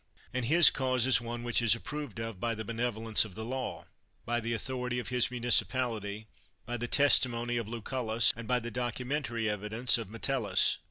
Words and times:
And 0.33 0.45
his 0.45 0.71
cause 0.71 1.05
is 1.05 1.21
one 1.21 1.43
which 1.43 1.61
is 1.61 1.75
approved 1.75 2.19
of 2.19 2.39
by 2.39 2.55
the 2.55 2.65
benevolence 2.65 3.23
of 3.23 3.35
the 3.35 3.45
law, 3.45 3.85
by 4.25 4.39
the 4.39 4.51
authority 4.51 4.97
of 4.97 5.09
his 5.09 5.29
municipality, 5.29 6.25
by 6.65 6.77
the 6.77 6.87
testi 6.87 7.29
mony 7.29 7.55
of 7.57 7.67
Lucullus, 7.67 8.33
and 8.35 8.47
by 8.47 8.59
the 8.59 8.71
documentary 8.71 9.43
evi 9.43 9.69
dence 9.69 9.99
of 9.99 10.09
Metellus. 10.09 10.79